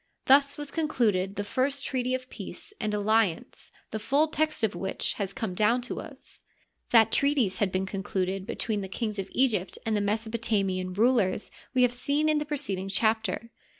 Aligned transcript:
Thus 0.25 0.57
was 0.57 0.71
concluded 0.71 1.35
the 1.35 1.43
first 1.43 1.85
treaty 1.85 2.15
of 2.15 2.27
peace 2.31 2.73
and 2.81 2.91
alliance 2.91 3.69
the 3.91 3.99
full 3.99 4.29
text 4.29 4.63
of 4.63 4.73
which 4.73 5.13
has 5.21 5.31
come 5.31 5.53
down 5.53 5.83
to 5.83 5.99
us. 5.99 6.41
That 6.89 7.11
treaties 7.11 7.59
had 7.59 7.71
been 7.71 7.85
concluded 7.85 8.47
between 8.47 8.81
the 8.81 8.87
kings 8.87 9.19
of 9.19 9.29
Egypt 9.31 9.77
and 9.85 9.95
the 9.95 10.01
Mesopotamian 10.01 10.93
rulers 10.93 11.51
we 11.75 11.83
have 11.83 11.93
seen 11.93 12.29
in 12.29 12.39
the 12.39 12.45
preceding 12.45 12.89
chapter. 12.89 13.51